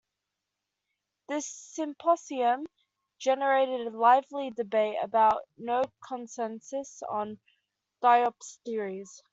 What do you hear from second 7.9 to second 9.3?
Diop's theories.